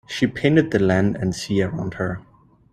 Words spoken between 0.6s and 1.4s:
the land and